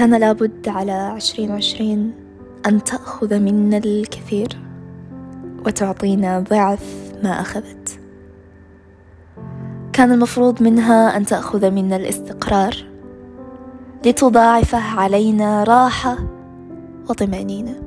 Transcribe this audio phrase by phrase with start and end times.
[0.00, 2.12] كان لابد على عشرين عشرين
[2.66, 4.48] أن تأخذ منا الكثير
[5.66, 8.00] وتعطينا ضعف ما أخذت.
[9.92, 12.76] كان المفروض منها أن تأخذ منا الاستقرار
[14.06, 16.18] لتضاعفه علينا راحة
[17.08, 17.82] وطمأنينة.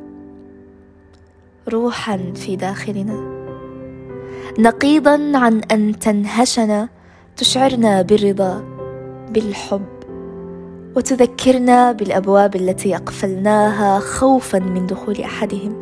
[1.69, 3.45] روحا في داخلنا.
[4.59, 6.89] نقيضا عن أن تنهشنا
[7.37, 8.63] تشعرنا بالرضا
[9.31, 9.92] بالحب.
[10.95, 15.75] وتذكرنا بالأبواب التي أقفلناها خوفا من دخول أحدهم.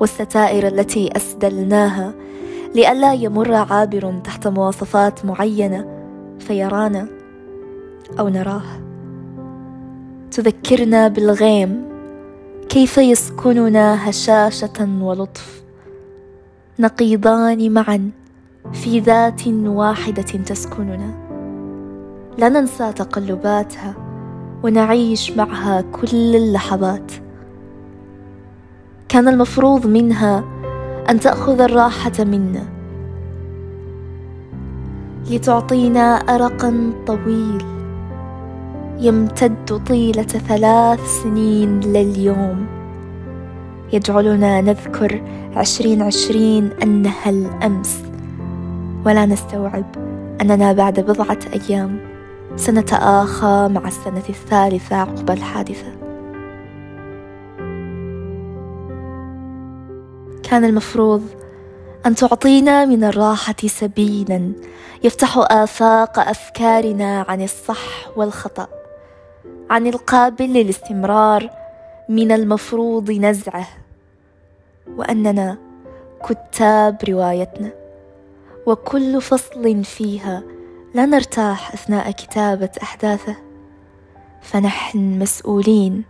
[0.00, 2.12] والستائر التي أسدلناها
[2.74, 5.86] لئلا يمر عابر تحت مواصفات معينة
[6.38, 7.06] فيرانا
[8.18, 8.62] أو نراه.
[10.30, 11.84] تذكرنا بالغيم
[12.68, 15.62] كيف يسكننا هشاشة ولطف.
[16.78, 18.10] نقيضان معا
[18.72, 21.29] في ذات واحدة تسكننا.
[22.38, 23.94] لا ننسى تقلباتها
[24.62, 27.12] ونعيش معها كل اللحظات.
[29.08, 30.44] كان المفروض منها
[31.10, 32.66] أن تأخذ الراحة منا.
[35.30, 37.64] لتعطينا ارقا طويل
[38.98, 42.66] يمتد طيلة ثلاث سنين لليوم.
[43.92, 45.22] يجعلنا نذكر
[45.56, 48.02] عشرين عشرين أنها الأمس.
[49.06, 49.84] ولا نستوعب
[50.40, 52.09] أننا بعد بضعة أيام.
[52.60, 55.92] سنتآخى مع السنة الثالثة عقب الحادثة.
[60.42, 61.22] كان المفروض
[62.06, 64.52] أن تعطينا من الراحة سبيلا
[65.04, 68.68] يفتح آفاق أفكارنا عن الصح والخطأ
[69.70, 71.50] عن القابل للاستمرار
[72.08, 73.68] من المفروض نزعه.
[74.96, 75.58] وأننا
[76.28, 77.70] كتاب روايتنا
[78.66, 80.42] وكل فصل فيها
[80.94, 83.36] لا نرتاح أثناء كتابة أحداثه.
[84.42, 86.04] فنحن مسؤولين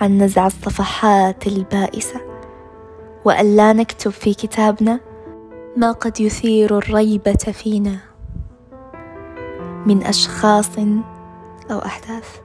[0.00, 2.20] عن نزع الصفحات البائسة.
[3.24, 5.00] وأن لا نكتب في كتابنا
[5.76, 7.98] ما قد يثير الريبه فينا
[9.86, 10.78] من أشخاص
[11.70, 12.40] أو أحداث.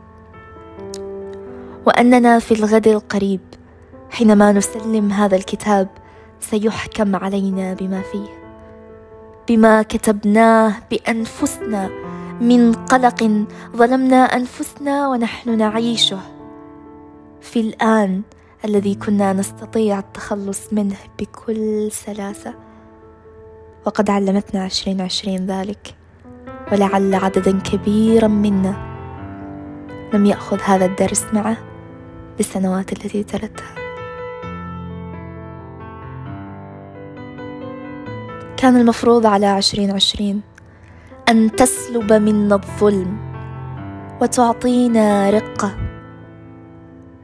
[1.86, 3.42] وأننا في الغد القريب
[4.10, 5.88] حينما نسلم هذا الكتاب
[6.40, 8.45] سيحكم علينا بما فيه.
[9.48, 11.90] بما كتبناه بأنفسنا
[12.42, 13.46] من قلق
[13.76, 16.20] ظلمنا أنفسنا ونحن نعيشه.
[17.42, 18.22] في الآن
[18.66, 22.54] الذي كنا نستطيع التخلص منه بكل سلاسة
[23.86, 25.96] وقد علمتنا عشرين عشرين ذلك
[26.72, 28.96] ولعل عددا كبيرا منا
[30.14, 31.58] لم يأخذ هذا الدرس معه
[32.38, 33.85] بالسنوات التي تلتها.
[38.66, 40.42] كان المفروض على عشرين عشرين
[41.30, 43.18] أن تسلب منا الظلم
[44.22, 45.76] وتعطينا رقة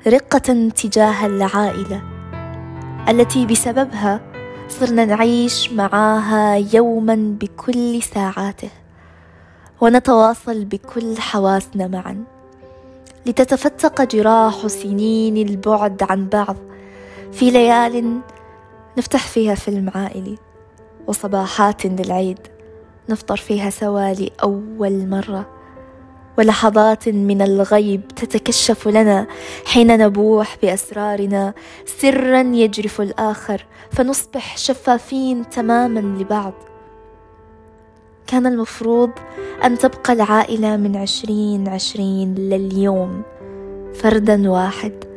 [0.07, 2.01] رقة تجاه العائلة
[3.09, 4.21] التي بسببها
[4.69, 8.69] صرنا نعيش معاها يوما بكل ساعاته
[9.81, 12.23] ونتواصل بكل حواسنا معا.
[13.25, 16.55] لتتفتق جراح سنين البعد عن بعض
[17.31, 18.19] في ليال
[18.97, 20.50] نفتح فيها فيلم عائلي.
[21.07, 22.39] وصباحات للعيد.
[23.09, 25.49] نفطر فيها سوا لأول مرة.
[26.37, 29.27] ولحظات من الغيب تتكشف لنا
[29.65, 31.53] حين نبوح بأسرارنا.
[31.85, 36.53] سرا يجرف الآخر فنصبح شفافين تماما لبعض.
[38.27, 39.09] كان المفروض
[39.63, 43.21] أن تبقى العائلة من عشرين عشرين لليوم.
[43.93, 45.10] فردا واحد.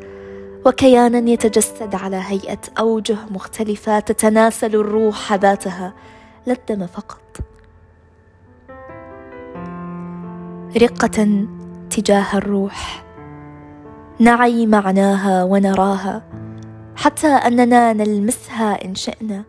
[0.66, 5.94] وكيانا يتجسد على هيئة أوجه مختلفة تتناسل الروح ذاتها
[6.46, 7.20] لا الدم فقط.
[10.82, 11.46] رقة
[11.90, 13.04] تجاه الروح.
[14.18, 16.22] نعي معناها ونراها
[16.96, 19.44] حتى أننا نلمسها إن شئنا.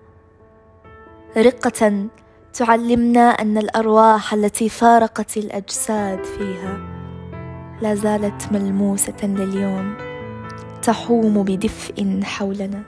[1.38, 2.08] رقة
[2.54, 6.78] تعلمنا أن الأرواح التي فارقت الأجساد فيها
[7.82, 10.05] لا زالت ملموسة لليوم.
[10.86, 12.82] تحوم بدفء حولنا.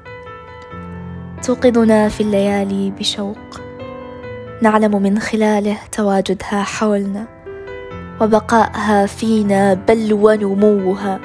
[1.44, 3.62] توقظنا في الليالي بشوق.
[4.62, 7.26] نعلم من خلاله تواجدها حولنا.
[8.22, 11.20] وبقائها فينا بل ونموها.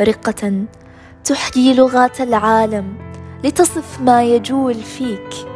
[0.00, 0.64] رقة
[1.24, 2.94] تحيي لغات العالم
[3.44, 5.51] لتصف ما يجول فيك.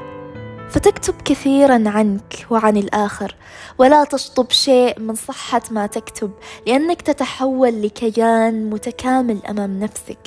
[0.70, 3.34] فتكتب كثيرا عنك وعن الآخر
[3.78, 6.30] ولا تشطب شيء من صحة ما تكتب
[6.66, 10.18] لأنك تتحول لكيان متكامل أمام نفسك.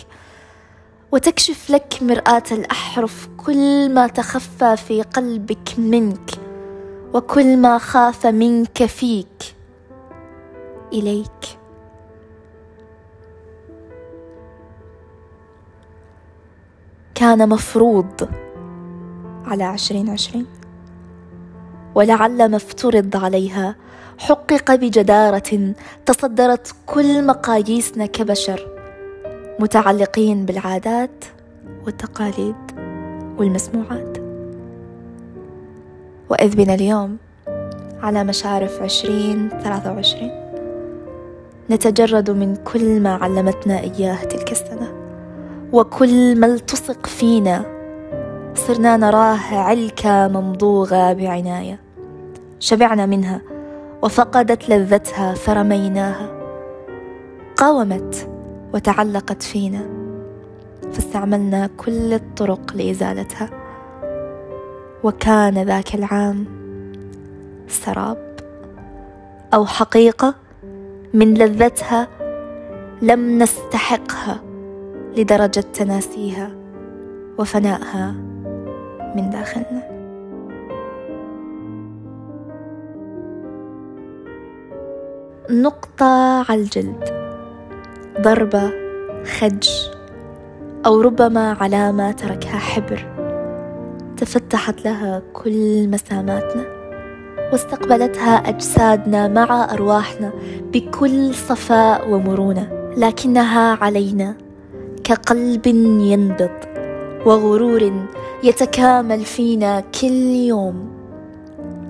[1.12, 6.32] وتكشف لك مرآة الأحرف كل ما تخفى في قلبك منك
[7.14, 9.56] وكل ما خاف منك فيك.
[10.94, 11.60] إليك.
[17.16, 18.30] كان مفروض
[19.50, 20.46] على عشرين عشرين.
[21.96, 23.76] ولعل ما افترض عليها
[24.18, 25.74] حقق بجدارة
[26.06, 28.68] تصدرت كل مقاييسنا كبشر
[29.60, 31.26] متعلقين بالعادات
[31.86, 32.56] والتقاليد
[33.38, 34.18] والمسموعات.
[36.30, 37.18] وإذ بنا اليوم
[38.02, 40.32] على مشارف عشرين ثلاثة وعشرين
[41.70, 44.94] نتجرد من كل ما علمتنا إياه تلك السنة
[45.74, 47.79] وكل ما التصق فينا
[48.56, 51.80] صرنا نراه علكة ممضوغة بعناية.
[52.60, 53.42] شبعنا منها
[54.02, 56.30] وفقدت لذتها فرميناها.
[57.56, 58.30] قاومت
[58.74, 59.86] وتعلقت فينا
[60.92, 63.50] فاستعملنا كل الطرق لإزالتها.
[65.04, 66.46] وكان ذاك العام
[67.68, 68.36] سراب
[69.54, 70.36] أو حقيقة
[71.14, 72.08] من لذتها
[73.02, 74.42] لم نستحقها
[75.18, 76.52] لدرجة تناسيها
[77.38, 78.29] وفنائها.
[79.16, 80.00] من داخلنا.
[85.50, 86.06] نقطة
[86.50, 87.04] على الجلد.
[88.22, 88.72] ضربة
[89.26, 89.70] خج
[90.86, 93.06] أو ربما علامة تركها حبر.
[94.18, 96.64] تفتحت لها كل مساماتنا
[97.52, 100.32] واستقبلتها أجسادنا مع أرواحنا
[100.74, 102.94] بكل صفاء ومرونة.
[102.98, 104.36] لكنها علينا
[105.04, 106.60] كقلب ينبض
[107.26, 107.92] وغرور
[108.44, 110.90] يتكامل فينا كل يوم.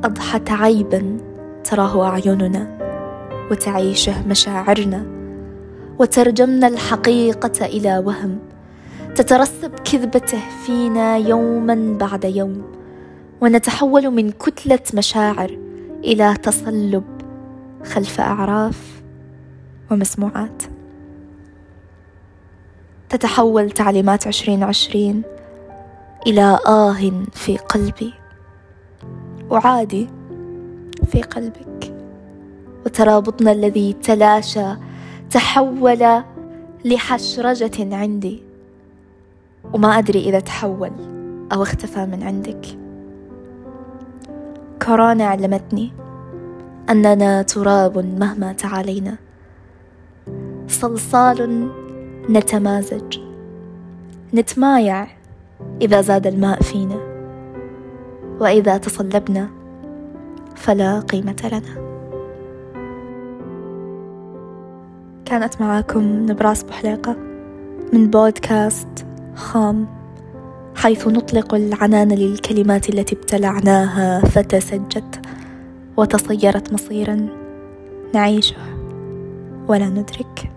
[0.03, 1.17] أضحت عيبا
[1.63, 2.77] تراه أعيننا
[3.51, 5.05] وتعيشه مشاعرنا
[5.99, 8.39] وترجمنا الحقيقة إلى وهم.
[9.15, 12.63] تترسب كذبته فينا يوما بعد يوم
[13.41, 15.57] ونتحول من كتلة مشاعر
[16.03, 17.03] إلى تصلب
[17.83, 19.01] خلف أعراف
[19.91, 20.63] ومسموعات.
[23.09, 25.21] تتحول تعليمات عشرين عشرين
[26.27, 28.13] إلى آه في قلبي.
[29.49, 30.09] وعادي
[31.07, 31.93] في قلبك.
[32.85, 34.65] وترابطنا الذي تلاشى
[35.29, 36.23] تحول
[36.85, 38.43] لحشرجة عندي.
[39.73, 40.91] وما أدري إذا تحول
[41.53, 42.65] أو اختفى من عندك.
[44.85, 45.91] كورونا علمتني
[46.89, 49.17] أننا تراب مهما تعالينا.
[50.67, 51.69] صلصال
[52.29, 53.19] نتمازج
[54.33, 55.07] نتمايع
[55.81, 56.97] إذا زاد الماء فينا
[58.39, 59.49] وإذا تصلبنا
[60.55, 61.89] فلا قيمة لنا.
[65.25, 67.15] كانت معاكم نبراس بحليقة
[67.93, 69.87] من بودكاست خام
[70.75, 75.21] حيث نطلق العنان للكلمات التي ابتلعناها فتسجت
[75.97, 77.27] وتصيرت مصيرا
[78.13, 78.55] نعيشه
[79.67, 80.48] ولا ندرك.